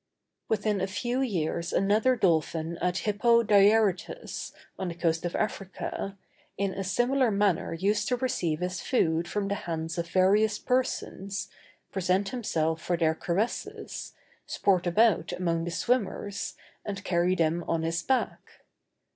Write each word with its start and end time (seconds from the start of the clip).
Within 0.49 0.81
a 0.81 0.87
few 0.87 1.21
years 1.21 1.71
another 1.71 2.15
dolphin 2.15 2.75
at 2.81 3.05
Hippo 3.05 3.43
Diarrhytus, 3.43 4.51
on 4.79 4.87
the 4.87 4.95
coast 4.95 5.25
of 5.25 5.35
Africa, 5.35 6.17
in 6.57 6.73
a 6.73 6.83
similar 6.83 7.29
manner 7.29 7.75
used 7.75 8.07
to 8.07 8.15
receive 8.17 8.61
his 8.61 8.81
food 8.81 9.27
from 9.27 9.47
the 9.47 9.53
hands 9.53 9.99
of 9.99 10.07
various 10.09 10.57
persons, 10.57 11.49
present 11.91 12.29
himself 12.29 12.81
for 12.81 12.97
their 12.97 13.13
caresses, 13.13 14.13
sport 14.47 14.87
about 14.87 15.33
among 15.33 15.65
the 15.65 15.69
swimmers, 15.69 16.55
and 16.83 17.03
carry 17.03 17.35
them 17.35 17.63
on 17.67 17.83
his 17.83 18.01
back. 18.01 18.63